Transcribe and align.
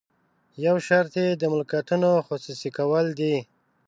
یو 0.65 0.75
شرط 0.87 1.13
یې 1.23 1.29
د 1.41 1.43
ملکیتونو 1.53 2.09
خصوصي 2.27 2.69
کول 2.77 3.05
دي. 3.19 3.35